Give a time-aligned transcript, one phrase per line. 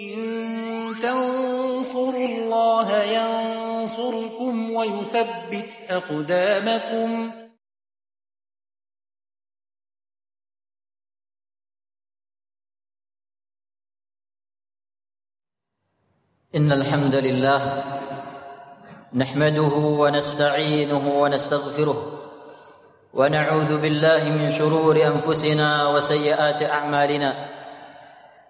[0.00, 7.32] إن تنصروا الله ينصركم ويثبت أقدامكم.
[16.54, 17.84] إن الحمد لله
[19.14, 21.98] نحمده ونستعينه ونستغفره
[23.14, 27.59] ونعوذ بالله من شرور أنفسنا وسيئات أعمالنا.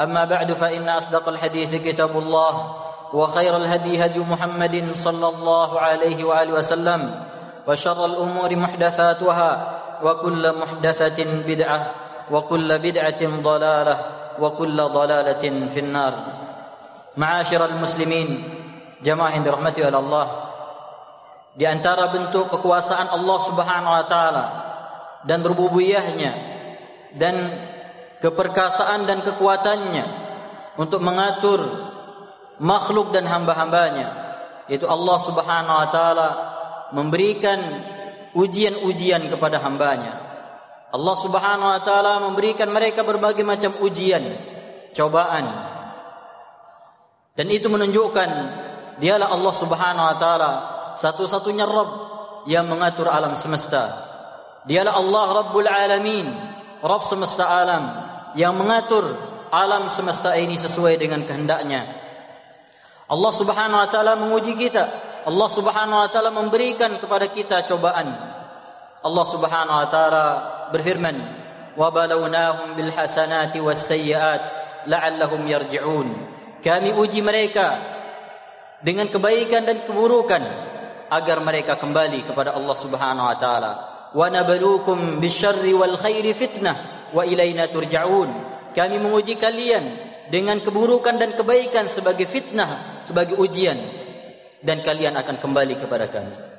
[0.00, 2.74] أما بعد فإن أصدق الحديث كتاب الله
[3.12, 7.24] وخير الهدي هدي محمد صلى الله عليه وآله وسلم
[7.66, 9.50] وشر الأمور محدثاتها
[10.02, 11.80] وكل محدثة بدعة
[12.30, 13.96] وكل بدعة ضلالة
[14.40, 16.12] وكل ضلالة في النار.
[17.16, 18.28] معاشر المسlimin
[19.04, 20.26] jamaah yang oleh Allah.
[21.50, 24.44] Di antara bentuk kekuasaan Allah Subhanahu wa taala
[25.26, 26.32] dan rububiyahnya
[27.18, 27.34] dan
[28.20, 30.06] keperkasaan dan kekuatannya
[30.76, 31.60] untuk mengatur
[32.60, 34.08] makhluk dan hamba-hambanya
[34.68, 36.28] yaitu Allah Subhanahu wa taala
[36.92, 37.58] memberikan
[38.36, 40.30] ujian-ujian kepada hambanya
[40.90, 44.26] Allah Subhanahu wa taala memberikan mereka berbagai macam ujian,
[44.90, 45.46] cobaan.
[47.38, 48.28] Dan itu menunjukkan
[48.98, 50.50] dialah Allah Subhanahu wa taala
[50.98, 51.90] satu-satunya Rabb
[52.50, 54.10] yang mengatur alam semesta.
[54.66, 56.26] Dialah Allah Rabbul Alamin,
[56.82, 59.16] Rabb semesta alam yang mengatur
[59.50, 61.86] alam semesta ini sesuai dengan kehendaknya.
[63.10, 64.84] Allah Subhanahu wa taala menguji kita.
[65.26, 68.08] Allah Subhanahu wa taala memberikan kepada kita cobaan.
[69.00, 70.24] Allah Subhanahu wa taala
[70.70, 71.16] berfirman
[71.74, 74.44] wa balawnahum bil hasanati was sayyiat
[74.86, 76.08] la'allahum yarji'un
[76.60, 77.80] kami uji mereka
[78.84, 80.42] dengan kebaikan dan keburukan
[81.10, 83.72] agar mereka kembali kepada Allah Subhanahu wa taala
[84.12, 88.30] wa nabluukum bisyarri wal khairi fitnah wa ilaina turja'un
[88.74, 93.78] kami menguji kalian dengan keburukan dan kebaikan sebagai fitnah sebagai ujian
[94.62, 96.50] dan kalian akan kembali kepada kami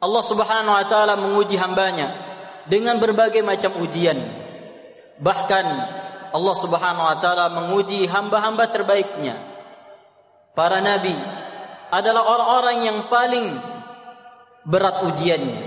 [0.00, 2.08] Allah Subhanahu wa taala menguji hambanya
[2.64, 4.16] dengan berbagai macam ujian.
[5.20, 5.66] Bahkan
[6.32, 9.36] Allah Subhanahu wa taala menguji hamba-hamba terbaiknya.
[10.56, 11.12] Para nabi
[11.92, 13.60] adalah orang-orang yang paling
[14.64, 15.58] berat ujiannya.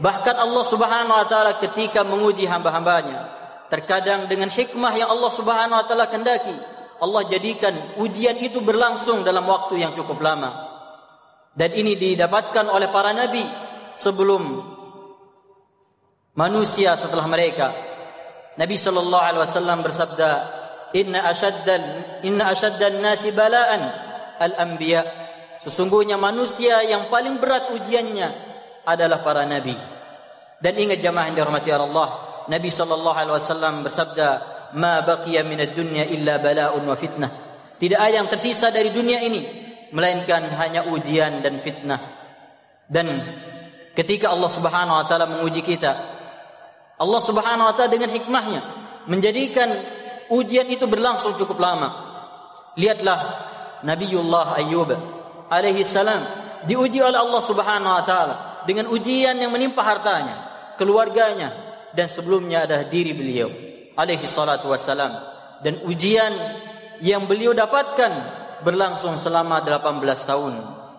[0.00, 3.33] Bahkan Allah Subhanahu wa taala ketika menguji hamba-hambanya,
[3.74, 6.54] terkadang dengan hikmah yang Allah Subhanahu wa taala kendaki,
[7.02, 10.70] Allah jadikan ujian itu berlangsung dalam waktu yang cukup lama.
[11.50, 13.42] Dan ini didapatkan oleh para nabi
[13.98, 14.62] sebelum
[16.38, 17.74] manusia setelah mereka.
[18.54, 20.30] Nabi sallallahu alaihi wasallam bersabda,
[20.94, 21.82] "Inna ashaddan
[22.22, 23.82] inna ashaddan nasi bala'an
[24.38, 25.02] al-anbiya."
[25.66, 28.28] Sesungguhnya manusia yang paling berat ujiannya
[28.86, 29.74] adalah para nabi.
[30.62, 34.28] Dan ingat jamaah yang dirahmati Allah, Nabi sallallahu alaihi wasallam bersabda,
[34.76, 37.30] "Ma baqiya min ad-dunya illa bala'un wa fitnah."
[37.80, 39.42] Tidak ada yang tersisa dari dunia ini
[39.90, 42.00] melainkan hanya ujian dan fitnah.
[42.84, 43.06] Dan
[43.96, 45.92] ketika Allah Subhanahu wa taala menguji kita,
[47.00, 48.60] Allah Subhanahu wa taala dengan hikmahnya
[49.08, 49.72] menjadikan
[50.28, 51.88] ujian itu berlangsung cukup lama.
[52.76, 53.20] Lihatlah
[53.84, 54.90] Nabiullah Ayyub
[55.48, 56.24] alaihi salam
[56.68, 58.34] diuji oleh Allah Subhanahu wa taala
[58.68, 60.36] dengan ujian yang menimpa hartanya,
[60.76, 61.63] keluarganya
[61.94, 63.50] dan sebelumnya ada diri beliau
[63.94, 65.14] alaihi salatu wassalam.
[65.62, 66.34] Dan ujian
[67.00, 68.12] yang beliau dapatkan
[68.66, 70.54] berlangsung selama 18 tahun.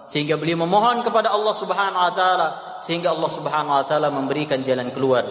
[0.05, 2.47] Sehingga beliau memohon kepada Allah Subhanahu wa taala
[2.81, 5.25] sehingga Allah Subhanahu wa taala memberikan jalan keluar.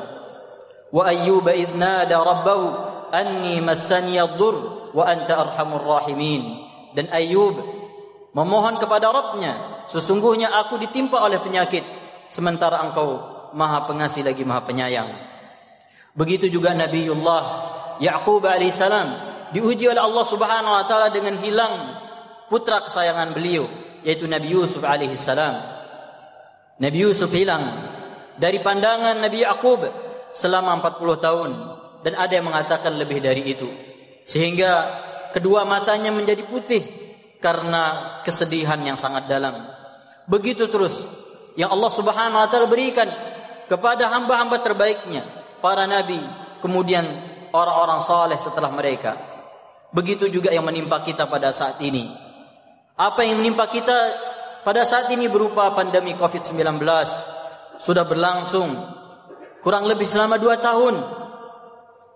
[0.90, 2.66] Wa ayyuba idh nada rabbahu
[3.14, 6.62] anni massani ad-dur wa anta arhamur rahimin.
[6.94, 7.58] Dan Ayub
[8.34, 11.82] memohon kepada Rabbnya sesungguhnya aku ditimpa oleh penyakit
[12.30, 13.18] sementara engkau
[13.54, 15.10] maha pengasih lagi maha penyayang
[16.14, 17.44] begitu juga Nabiullah
[18.00, 19.08] Yaqub alaihissalam
[19.54, 21.74] diuji oleh Allah Subhanahu wa taala dengan hilang
[22.50, 23.66] putra kesayangan beliau
[24.02, 25.58] yaitu Nabi Yusuf alaihi salam.
[26.78, 27.62] Nabi Yusuf hilang
[28.36, 29.80] dari pandangan Nabi Yakub
[30.34, 31.50] selama 40 tahun
[32.04, 33.70] dan ada yang mengatakan lebih dari itu.
[34.26, 34.70] Sehingga
[35.32, 36.82] kedua matanya menjadi putih
[37.40, 39.54] karena kesedihan yang sangat dalam.
[40.28, 41.04] Begitu terus
[41.54, 43.08] yang Allah Subhanahu wa taala berikan
[43.64, 45.24] kepada hamba-hamba terbaiknya,
[45.64, 46.20] para nabi,
[46.60, 47.08] kemudian
[47.56, 49.16] orang-orang saleh setelah mereka.
[49.96, 52.04] Begitu juga yang menimpa kita pada saat ini.
[53.00, 53.96] Apa yang menimpa kita
[54.60, 56.84] pada saat ini berupa pandemi Covid-19
[57.80, 58.76] sudah berlangsung
[59.64, 61.00] kurang lebih selama dua tahun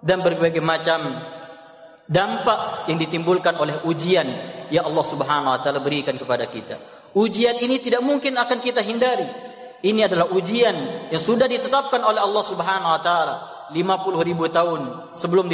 [0.04, 1.00] dan berbagai macam
[2.04, 4.28] dampak yang ditimbulkan oleh ujian
[4.68, 6.76] yang Allah Subhanahu wa taala berikan kepada kita.
[7.16, 9.47] Ujian ini tidak mungkin akan kita hindari.
[9.78, 13.34] Ini adalah ujian yang sudah ditetapkan oleh Allah Subhanahu wa taala
[13.70, 15.46] 50 ribu tahun sebelum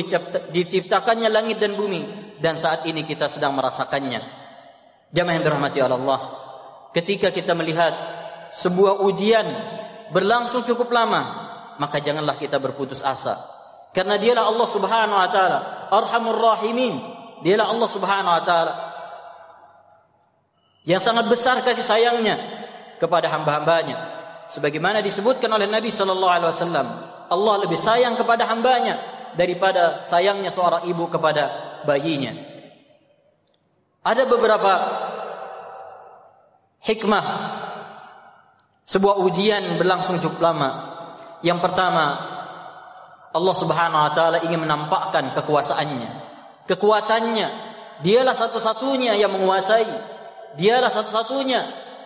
[0.49, 4.23] diciptakannya langit dan bumi dan saat ini kita sedang merasakannya.
[5.15, 6.21] Jamaah yang dirahmati Allah,
[6.97, 7.93] ketika kita melihat
[8.55, 9.47] sebuah ujian
[10.15, 11.23] berlangsung cukup lama,
[11.77, 13.45] maka janganlah kita berputus asa.
[13.95, 15.59] Karena dialah Allah Subhanahu wa taala,
[15.91, 16.95] Arhamur Rahimin.
[17.45, 18.75] Dialah Allah Subhanahu wa taala
[20.85, 22.37] yang sangat besar kasih sayangnya
[23.01, 24.14] kepada hamba-hambanya.
[24.45, 26.87] Sebagaimana disebutkan oleh Nabi sallallahu alaihi wasallam,
[27.33, 29.01] Allah lebih sayang kepada hambanya
[29.35, 32.33] daripada sayangnya seorang ibu kepada bayinya.
[34.05, 34.73] Ada beberapa
[36.85, 37.25] hikmah
[38.85, 40.71] sebuah ujian berlangsung cukup lama.
[41.41, 42.05] Yang pertama,
[43.35, 46.11] Allah Subhanahu wa taala ingin menampakkan kekuasaannya,
[46.69, 47.73] kekuatannya.
[47.95, 49.87] Dialah satu-satunya yang menguasai.
[50.59, 51.61] Dialah satu-satunya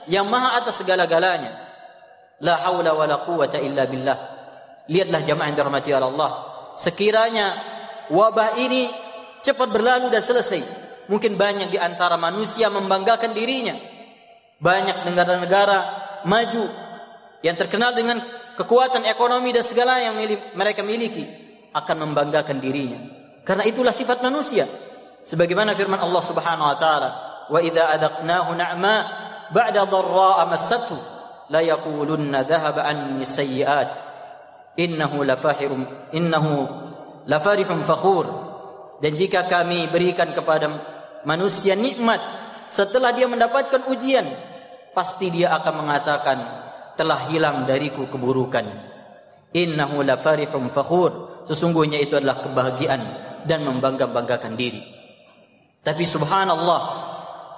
[0.06, 1.68] yang maha atas segala-galanya.
[2.38, 4.19] La haula wa la quwata illa billah.
[4.88, 6.31] Lihatlah jamaah yang dirahmati Allah.
[6.79, 7.46] Sekiranya
[8.08, 8.87] wabah ini
[9.43, 10.62] cepat berlalu dan selesai.
[11.11, 13.75] Mungkin banyak di antara manusia membanggakan dirinya.
[14.58, 15.79] Banyak negara-negara
[16.26, 16.64] maju
[17.43, 18.23] yang terkenal dengan
[18.55, 20.14] kekuatan ekonomi dan segala yang
[20.55, 21.26] mereka miliki
[21.75, 22.99] akan membanggakan dirinya.
[23.43, 24.67] Karena itulah sifat manusia.
[25.26, 27.08] Sebagaimana firman Allah Subhanahu wa taala,
[27.50, 28.96] "Wa idza adaqnahu na'ma
[29.52, 31.18] ba'da dharra'a massathu
[31.49, 34.09] la yaqulunna dhahaba anni sayyi'at."
[34.79, 35.83] innahu lafahirum
[36.15, 36.71] innahu
[37.27, 38.47] lafarihum fakhur.
[39.03, 40.71] Dan jika kami berikan kepada
[41.27, 42.19] manusia nikmat
[42.71, 44.27] setelah dia mendapatkan ujian
[44.91, 46.39] pasti dia akan mengatakan
[46.95, 48.65] telah hilang dariku keburukan.
[49.55, 51.43] Innahu lafarihum fakhur.
[51.47, 53.03] Sesungguhnya itu adalah kebahagiaan
[53.49, 54.85] dan membangga-banggakan diri.
[55.81, 56.81] Tapi subhanallah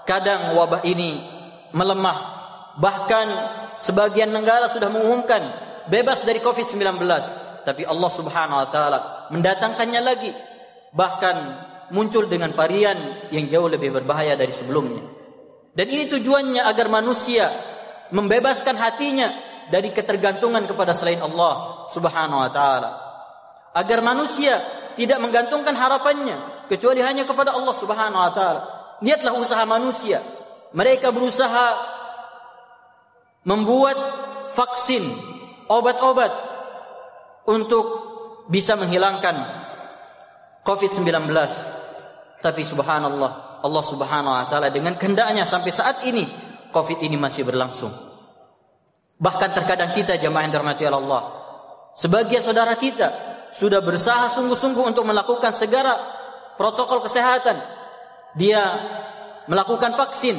[0.07, 1.19] kadang wabah ini
[1.75, 2.19] melemah
[2.79, 3.27] bahkan
[3.81, 5.41] sebagian negara sudah mengumumkan
[5.88, 7.00] bebas dari Covid-19,
[7.65, 8.99] tapi Allah Subhanahu wa taala
[9.32, 10.31] mendatangkannya lagi
[10.93, 11.37] bahkan
[11.91, 15.03] muncul dengan varian yang jauh lebih berbahaya dari sebelumnya.
[15.75, 17.47] Dan ini tujuannya agar manusia
[18.11, 19.29] membebaskan hatinya
[19.71, 22.91] dari ketergantungan kepada selain Allah Subhanahu wa taala.
[23.71, 24.59] Agar manusia
[24.99, 28.61] tidak menggantungkan harapannya kecuali hanya kepada Allah Subhanahu wa taala.
[28.99, 30.19] Lihatlah usaha manusia.
[30.75, 31.67] Mereka berusaha
[33.45, 33.97] membuat
[34.53, 35.05] vaksin
[35.71, 36.33] obat-obat
[37.49, 37.85] untuk
[38.51, 39.37] bisa menghilangkan
[40.67, 41.31] COVID-19.
[42.41, 46.25] Tapi subhanallah, Allah subhanahu wa ta'ala dengan kehendaknya sampai saat ini,
[46.73, 47.93] COVID ini masih berlangsung.
[49.20, 51.23] Bahkan terkadang kita jamaah yang dirahmati Allah,
[51.93, 55.93] sebagian saudara kita sudah berusaha sungguh-sungguh untuk melakukan segala
[56.56, 57.61] protokol kesehatan.
[58.39, 58.63] Dia
[59.51, 60.39] melakukan vaksin.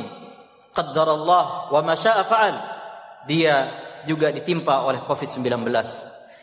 [0.71, 2.55] Qaddarallah wa masya'a fa'al.
[3.29, 3.69] Dia
[4.05, 5.45] juga ditimpa oleh Covid-19.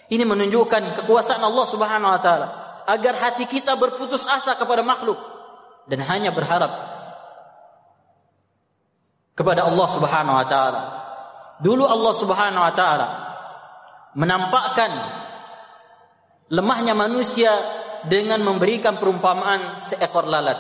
[0.09, 2.49] Ini menunjukkan kekuasaan Allah Subhanahu wa taala
[2.89, 5.21] agar hati kita berputus asa kepada makhluk
[5.85, 6.73] dan hanya berharap
[9.37, 10.83] kepada Allah Subhanahu wa taala.
[11.61, 13.09] Dulu Allah Subhanahu wa taala
[14.17, 14.91] menampakkan
[16.49, 17.53] lemahnya manusia
[18.09, 20.57] dengan memberikan perumpamaan seekor lalat.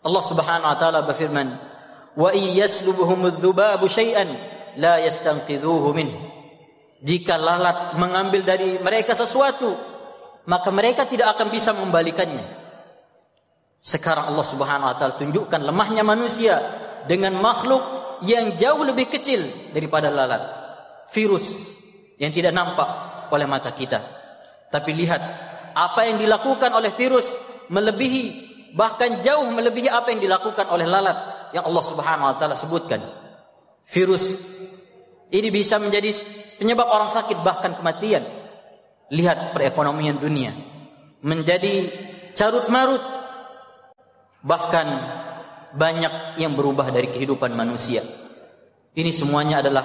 [0.00, 1.48] Allah Subhanahu wa taala berfirman,
[2.16, 6.08] "Wa iyyaslubuhum adh-dhubabu syai'an la yastanqidhuhu min.
[7.00, 9.72] Jika lalat mengambil dari mereka sesuatu,
[10.44, 12.44] maka mereka tidak akan bisa membalikannya.
[13.80, 16.60] Sekarang Allah Subhanahu wa taala tunjukkan lemahnya manusia
[17.08, 17.80] dengan makhluk
[18.28, 20.44] yang jauh lebih kecil daripada lalat.
[21.10, 21.80] Virus
[22.20, 22.88] yang tidak nampak
[23.32, 24.04] oleh mata kita.
[24.68, 25.22] Tapi lihat
[25.72, 27.26] apa yang dilakukan oleh virus
[27.72, 33.00] melebihi bahkan jauh melebihi apa yang dilakukan oleh lalat yang Allah Subhanahu wa taala sebutkan.
[33.90, 34.38] Virus
[35.30, 36.10] ini bisa menjadi
[36.58, 38.26] penyebab orang sakit bahkan kematian.
[39.10, 40.54] Lihat perekonomian dunia
[41.22, 41.90] menjadi
[42.34, 43.02] carut marut.
[44.40, 44.86] Bahkan
[45.76, 48.00] banyak yang berubah dari kehidupan manusia.
[48.96, 49.84] Ini semuanya adalah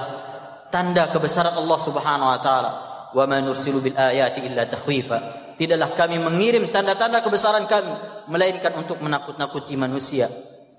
[0.74, 2.72] tanda kebesaran Allah Subhanahu wa taala.
[3.12, 5.54] Wa ma nursilu bil ayati illa takhwifa.
[5.56, 7.94] Tidaklah kami mengirim tanda-tanda kebesaran kami
[8.28, 10.28] melainkan untuk menakut-nakuti manusia.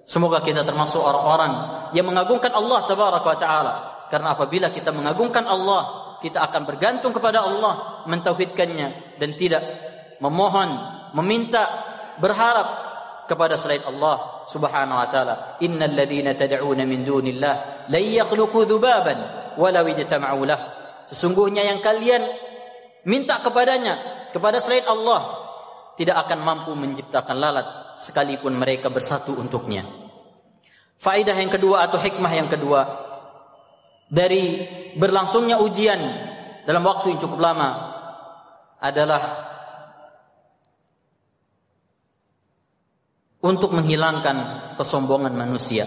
[0.07, 1.53] Semoga kita termasuk orang-orang
[1.97, 3.75] yang mengagungkan Allah tabaraka wa taala.
[4.07, 9.63] Karena apabila kita mengagungkan Allah, kita akan bergantung kepada Allah, mentauhidkannya dan tidak
[10.23, 10.71] memohon,
[11.13, 11.67] meminta,
[12.17, 12.87] berharap
[13.27, 15.35] kepada selain Allah Subhanahu wa taala.
[15.61, 19.19] Innal ladzina tad'una min dunillah la yakhluqu dzubaban
[19.59, 20.61] walau ijtama'u lah.
[21.11, 22.23] Sesungguhnya yang kalian
[23.07, 25.47] minta kepadanya kepada selain Allah
[25.99, 29.85] tidak akan mampu menciptakan lalat sekalipun mereka bersatu untuknya.
[30.97, 33.06] Faidah yang kedua atau hikmah yang kedua
[34.07, 34.63] dari
[34.95, 36.01] berlangsungnya ujian
[36.67, 37.71] dalam waktu yang cukup lama
[38.83, 39.23] adalah
[43.47, 45.87] untuk menghilangkan kesombongan manusia,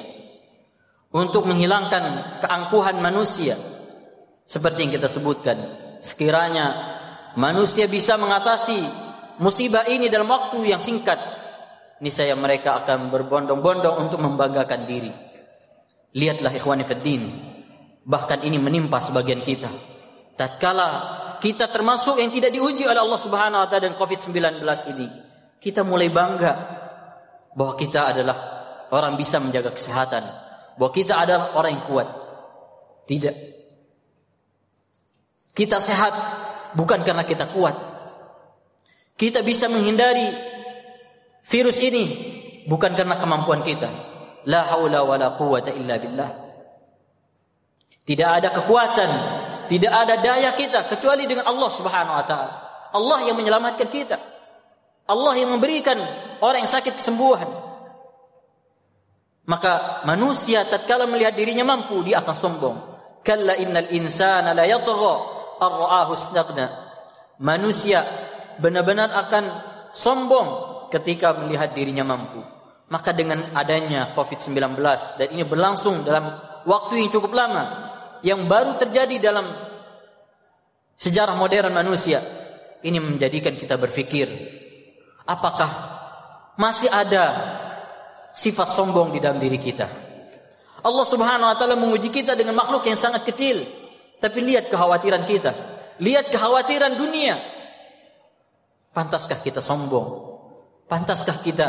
[1.12, 3.60] untuk menghilangkan keangkuhan manusia,
[4.48, 5.58] seperti yang kita sebutkan.
[6.00, 6.66] Sekiranya
[7.36, 8.80] manusia bisa mengatasi
[9.44, 11.20] musibah ini dalam waktu yang singkat,
[12.00, 15.12] niscaya mereka akan berbondong-bondong untuk membanggakan diri.
[16.16, 17.49] Lihatlah ikhwani fiddin,
[18.06, 19.72] bahkan ini menimpa sebagian kita.
[20.36, 20.90] Tatkala
[21.40, 24.60] kita termasuk yang tidak diuji oleh Allah Subhanahu wa taala dan Covid-19
[24.92, 25.08] ini,
[25.60, 26.54] kita mulai bangga
[27.56, 28.38] bahwa kita adalah
[28.92, 30.24] orang bisa menjaga kesehatan,
[30.76, 32.08] bahwa kita adalah orang yang kuat.
[33.08, 33.36] Tidak.
[35.56, 36.14] Kita sehat
[36.76, 37.76] bukan karena kita kuat.
[39.20, 40.32] Kita bisa menghindari
[41.44, 42.06] virus ini
[42.64, 43.90] bukan karena kemampuan kita.
[44.48, 46.49] La haula wala quwata illa billah.
[48.10, 49.10] Tidak ada kekuatan,
[49.70, 52.54] tidak ada daya kita kecuali dengan Allah Subhanahu wa taala.
[52.90, 54.18] Allah yang menyelamatkan kita.
[55.06, 55.94] Allah yang memberikan
[56.42, 57.46] orang yang sakit kesembuhan.
[59.46, 62.78] Maka manusia tatkala melihat dirinya mampu dia akan sombong.
[63.22, 65.38] Kalla innal insana la yatgha
[67.46, 68.00] Manusia
[68.58, 69.44] benar-benar akan
[69.94, 70.48] sombong
[70.90, 72.42] ketika melihat dirinya mampu.
[72.90, 74.82] Maka dengan adanya COVID-19
[75.22, 76.26] dan ini berlangsung dalam
[76.66, 77.89] waktu yang cukup lama
[78.26, 79.48] yang baru terjadi dalam
[81.00, 82.20] sejarah modern manusia
[82.84, 84.28] ini menjadikan kita berpikir
[85.30, 85.70] apakah
[86.60, 87.26] masih ada
[88.36, 89.88] sifat sombong di dalam diri kita?
[90.80, 93.64] Allah Subhanahu wa taala menguji kita dengan makhluk yang sangat kecil.
[94.20, 95.52] Tapi lihat kekhawatiran kita.
[96.00, 97.40] Lihat kekhawatiran dunia.
[98.96, 100.08] Pantaskah kita sombong?
[100.88, 101.68] Pantaskah kita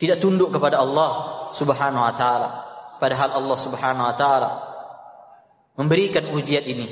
[0.00, 1.10] tidak tunduk kepada Allah
[1.52, 2.48] Subhanahu wa taala?
[2.96, 4.50] Padahal Allah Subhanahu wa taala
[5.74, 6.86] memberikan ujian ini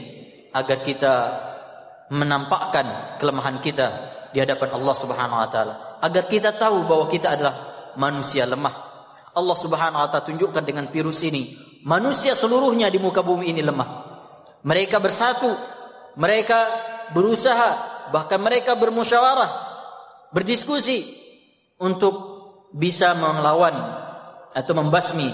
[0.52, 1.14] agar kita
[2.12, 3.88] menampakkan kelemahan kita
[4.34, 7.54] di hadapan Allah Subhanahu wa taala agar kita tahu bahwa kita adalah
[7.96, 8.74] manusia lemah.
[9.32, 14.10] Allah Subhanahu wa taala tunjukkan dengan virus ini, manusia seluruhnya di muka bumi ini lemah.
[14.62, 15.50] Mereka bersatu,
[16.18, 16.58] mereka
[17.16, 17.70] berusaha,
[18.12, 19.50] bahkan mereka bermusyawarah,
[20.34, 21.06] berdiskusi
[21.80, 22.14] untuk
[22.72, 23.74] bisa melawan
[24.52, 25.32] atau membasmi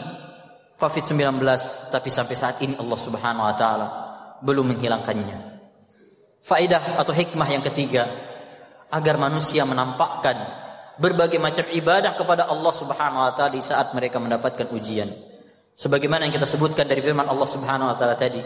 [0.79, 1.43] COVID-19,
[1.91, 3.87] tapi sampai saat ini Allah Subhanahu wa taala
[4.39, 5.59] belum menghilangkannya.
[6.47, 8.07] Faidah atau hikmah yang ketiga
[8.87, 10.39] agar manusia menampakkan
[11.03, 15.11] berbagai macam ibadah kepada Allah Subhanahu wa taala di saat mereka mendapatkan ujian.
[15.75, 18.39] Sebagaimana yang kita sebutkan dari firman Allah Subhanahu wa taala tadi,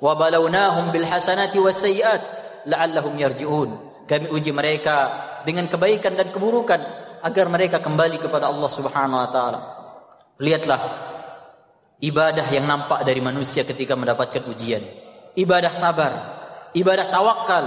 [0.00, 1.84] "Wa balawnahum bil hasanati was
[2.64, 3.70] la'allahum yarji'un."
[4.08, 4.96] Kami uji mereka
[5.44, 6.80] dengan kebaikan dan keburukan
[7.20, 9.60] agar mereka kembali kepada Allah Subhanahu wa taala.
[10.40, 11.13] Lihatlah
[12.04, 14.84] ibadah yang nampak dari manusia ketika mendapatkan ujian.
[15.34, 16.12] Ibadah sabar,
[16.76, 17.64] ibadah tawakal,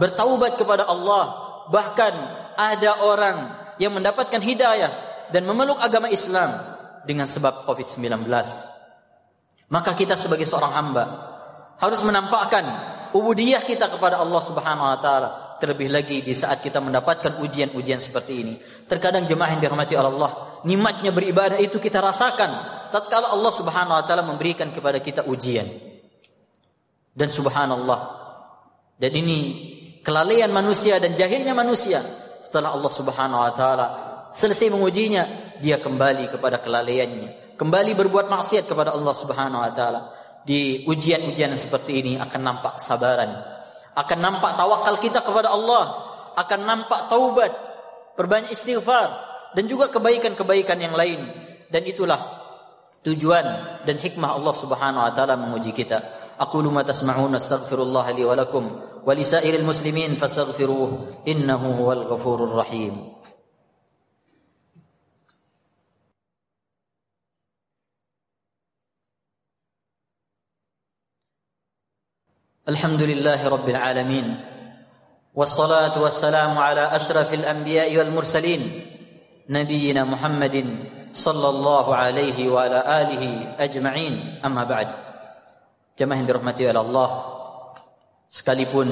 [0.00, 1.24] bertaubat kepada Allah,
[1.68, 2.12] bahkan
[2.56, 3.36] ada orang
[3.76, 4.92] yang mendapatkan hidayah
[5.28, 6.56] dan memeluk agama Islam
[7.04, 8.24] dengan sebab COVID-19.
[9.66, 11.04] Maka kita sebagai seorang hamba
[11.76, 12.64] harus menampakkan
[13.12, 18.32] ubudiyah kita kepada Allah Subhanahu wa taala terlebih lagi di saat kita mendapatkan ujian-ujian seperti
[18.44, 18.54] ini.
[18.86, 22.50] Terkadang jemaah yang dirahmati Allah, nikmatnya beribadah itu kita rasakan
[22.92, 25.66] tatkala Allah Subhanahu wa taala memberikan kepada kita ujian.
[27.16, 28.00] Dan subhanallah.
[29.00, 29.38] Dan ini
[30.06, 31.98] kelalaian manusia dan jahilnya manusia
[32.46, 33.86] setelah Allah Subhanahu wa taala
[34.30, 40.00] selesai mengujinya dia kembali kepada kelalaiannya kembali berbuat maksiat kepada Allah Subhanahu wa taala
[40.46, 43.55] di ujian-ujian seperti ini akan nampak sabaran
[43.96, 45.84] akan nampak tawakal kita kepada Allah,
[46.36, 47.52] akan nampak taubat,
[48.12, 49.08] perbanyak istighfar
[49.56, 51.32] dan juga kebaikan-kebaikan yang lain.
[51.72, 52.20] Dan itulah
[53.02, 53.46] tujuan
[53.88, 56.28] dan hikmah Allah Subhanahu wa taala menguji kita.
[56.36, 58.64] Aku luma matasma'un astaghfirullah li wa lakum
[59.00, 63.16] wa li sa'iril muslimin fastaghfiruh innahu huwal ghafurur rahim.
[72.65, 74.27] الحمد لله رب العالمين
[75.35, 78.61] والصلاة والسلام على أشرف الأنبياء والمرسلين
[79.49, 80.55] نبينا محمد
[81.13, 83.23] صلى الله عليه وعلى آله
[83.59, 84.89] أجمعين أما بعد
[85.91, 87.09] Jemaah yang dirahmati oleh Allah
[88.31, 88.87] Sekalipun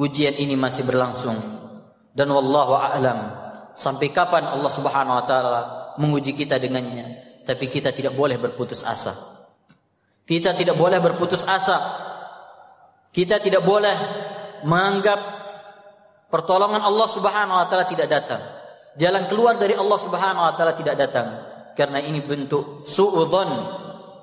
[0.00, 1.36] ujian ini masih berlangsung
[2.16, 3.18] Dan wallahu a'lam
[3.76, 5.60] Sampai kapan Allah subhanahu wa ta'ala
[6.00, 9.12] menguji kita dengannya Tapi kita tidak boleh berputus asa
[10.24, 12.01] Kita tidak boleh berputus asa
[13.13, 13.93] kita tidak boleh
[14.65, 15.19] menganggap
[16.33, 18.41] pertolongan Allah Subhanahu wa taala tidak datang.
[18.97, 21.27] Jalan keluar dari Allah Subhanahu wa taala tidak datang
[21.77, 23.49] karena ini bentuk suudzon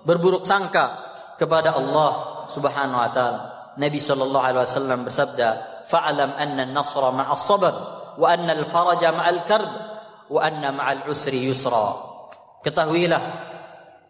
[0.02, 1.06] berburuk sangka
[1.38, 3.40] kepada Allah Subhanahu wa taala.
[3.78, 5.48] Nabi sallallahu alaihi wasallam bersabda,
[5.86, 7.74] "Fa'lam anna an-nasra ma'as sabr
[8.18, 9.70] wa anna al-faraja ma'al karb
[10.26, 12.10] wa anna ma'al usri yusra."
[12.66, 13.22] Ketahuilah,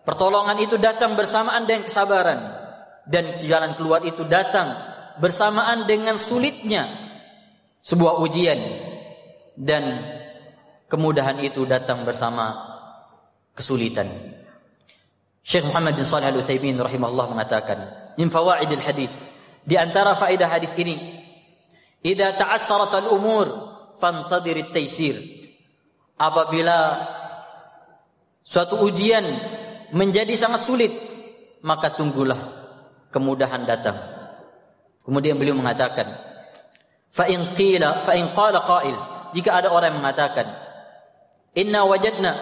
[0.08, 2.59] pertolongan itu datang bersamaan dengan kesabaran
[3.10, 4.70] dan jalan keluar itu datang
[5.18, 6.86] bersamaan dengan sulitnya
[7.82, 8.60] sebuah ujian
[9.58, 9.82] dan
[10.86, 12.54] kemudahan itu datang bersama
[13.58, 14.06] kesulitan.
[15.42, 17.78] Syekh Muhammad bin Shalih Al-Utsaimin rahimahullah mengatakan,
[18.14, 19.10] "Min fawaidil hadis
[19.66, 20.94] di antara faedah hadis ini,
[22.06, 23.46] idza ta'assarat al-umur
[23.98, 25.18] fantadir at-taysir."
[26.20, 27.00] Apabila
[28.44, 29.24] suatu ujian
[29.96, 30.92] menjadi sangat sulit,
[31.64, 32.59] maka tunggulah
[33.10, 33.98] kemudahan datang.
[35.04, 36.06] Kemudian beliau mengatakan,
[37.10, 38.96] fa in qila fa in qala qail,
[39.34, 40.46] jika ada orang yang mengatakan,
[41.54, 42.32] inna wajadna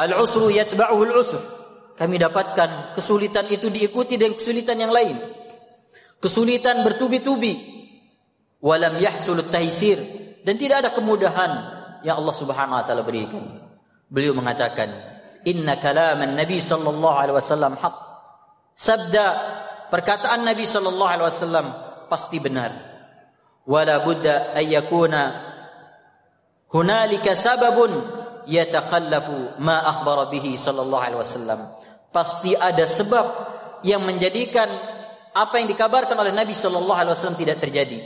[0.00, 1.42] al-usru yatba'uhu al-usr.
[2.00, 5.20] Kami dapatkan kesulitan itu diikuti dengan kesulitan yang lain.
[6.16, 7.68] Kesulitan bertubi-tubi.
[8.60, 10.00] Walam yahsul taysir
[10.44, 11.52] dan tidak ada kemudahan
[12.04, 13.40] yang Allah Subhanahu wa taala berikan.
[14.08, 14.92] Beliau mengatakan,
[15.48, 18.09] "Inna kalaman Nabi sallallahu alaihi wasallam haqq."
[18.80, 19.26] Sabda
[19.92, 21.66] perkataan Nabi sallallahu alaihi wasallam
[22.08, 22.72] pasti benar.
[23.68, 25.52] Wala budda ayyakuna
[26.72, 27.92] hunalika sababun
[28.48, 31.76] yatakhallafu ma akhbara bihi sallallahu alaihi wasallam.
[32.08, 33.26] Pasti ada sebab
[33.84, 34.66] yang menjadikan
[35.30, 38.00] apa yang dikabarkan oleh Nabi sallallahu alaihi wasallam tidak terjadi.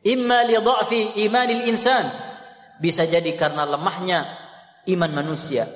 [0.00, 2.08] Imma li dha'fi imanil insan
[2.80, 4.24] bisa jadi karena lemahnya
[4.88, 5.68] iman manusia.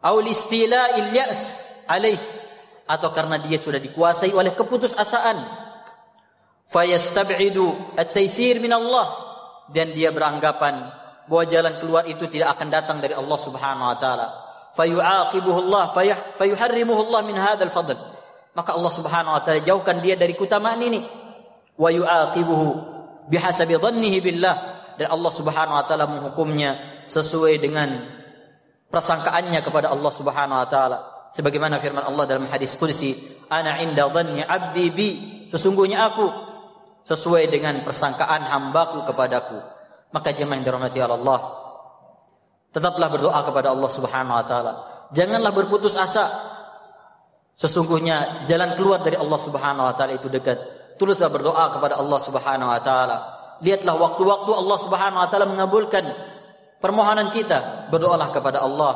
[0.00, 2.47] Aul istila'il ya's alaihi
[2.88, 5.68] atau karena dia sudah dikuasai oleh keputusasaan.
[6.72, 9.12] Fayastab'idu at-taysir min Allah
[9.68, 10.88] dan dia beranggapan
[11.28, 14.26] bahwa jalan keluar itu tidak akan datang dari Allah Subhanahu wa taala.
[14.72, 15.92] Fayu'aqibuhu Allah
[16.36, 17.96] fayuharrimuhu Allah min hadzal fadl.
[18.56, 21.04] Maka Allah Subhanahu wa taala jauhkan dia dari keutamaan ini.
[21.76, 22.68] Wa yu'aqibuhu
[23.28, 24.56] bihasabi dhannihi billah.
[24.96, 27.96] Dan Allah Subhanahu wa taala menghukumnya sesuai dengan
[28.88, 33.16] prasangkaannya kepada Allah Subhanahu wa taala sebagaimana firman Allah dalam hadis qudsi
[33.48, 35.08] ana inda dhanni abdi bi.
[35.48, 36.28] Sesungguhnya aku
[37.08, 39.56] sesuai dengan persangkaan hambaku kepadaku.
[40.12, 41.40] Maka jemaah yang dirahmati Allah
[42.72, 44.72] tetaplah berdoa kepada Allah Subhanahu wa taala.
[45.12, 46.28] Janganlah berputus asa.
[47.58, 50.60] Sesungguhnya jalan keluar dari Allah Subhanahu wa taala itu dekat.
[51.00, 53.16] Teruslah berdoa kepada Allah Subhanahu wa taala.
[53.64, 56.04] Lihatlah waktu-waktu Allah Subhanahu wa taala mengabulkan
[56.78, 57.90] permohonan kita.
[57.90, 58.92] Berdoalah kepada Allah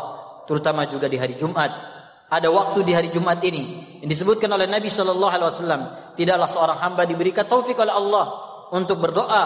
[0.47, 1.92] terutama juga di hari Jumat
[2.33, 5.83] ada waktu di hari Jumat ini yang disebutkan oleh Nabi Shallallahu Alaihi Wasallam
[6.17, 8.25] tidaklah seorang hamba diberikan taufik oleh Allah
[8.73, 9.45] untuk berdoa.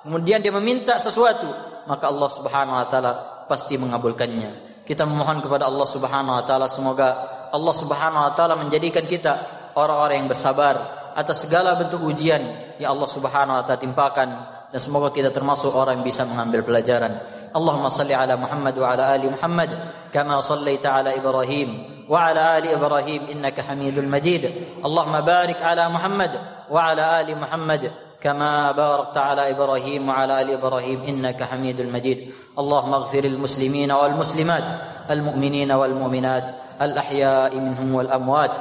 [0.00, 1.44] Kemudian dia meminta sesuatu
[1.84, 3.12] maka Allah Subhanahu Wa Taala
[3.44, 4.82] pasti mengabulkannya.
[4.88, 7.08] Kita memohon kepada Allah Subhanahu Wa Taala semoga
[7.52, 9.32] Allah Subhanahu Wa Taala menjadikan kita
[9.76, 12.42] orang-orang yang bersabar atas segala bentuk ujian
[12.82, 14.28] yang Allah Subhanahu Wa Taala timpakan
[14.74, 17.22] dan semoga kita termasuk orang yang bisa mengambil pelajaran.
[17.54, 19.70] Allahumma salli ala Muhammad wa ala ali Muhammad
[20.10, 24.50] kama sallaita ala Ibrahim wa ala ali Ibrahim innaka Hamidul Majid.
[24.82, 26.34] Allahumma barik ala Muhammad
[26.66, 32.94] wa ala ali Muhammad كما باركت على إبراهيم وعلى ال إبراهيم انك حميد مجيد اللهم
[32.94, 34.64] اغفر المسلمين والمسلمات
[35.10, 36.50] المؤمنين والمؤمنات
[36.82, 38.56] الاحياء منهم والاموات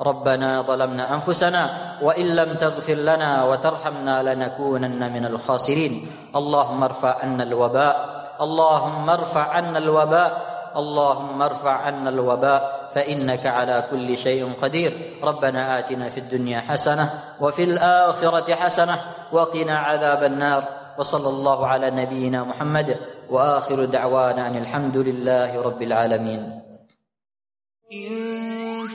[0.00, 1.70] ربنا ظلمنا أنفسنا
[2.02, 6.10] وإن لم تغفر لنا وترحمنا لنكونن من الخاسرين.
[6.36, 7.96] اللهم ارفع عنا الوباء.
[8.40, 10.54] اللهم ارفع عنا الوباء.
[10.76, 12.90] اللهم ارفع عنا الوباء.
[12.94, 15.20] فإنك على كل شيء قدير.
[15.22, 19.00] ربنا آتنا في الدنيا حسنة وفي الآخرة حسنة
[19.32, 20.64] وقنا عذاب النار.
[20.98, 22.96] وصلى الله على نبينا محمد
[23.30, 26.42] وآخر دعوانا أن الحمد لله رب العالمين.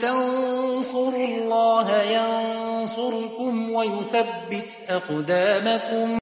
[0.02, 6.10] تنصروا الله ينصركم ويثبت أقدامكم.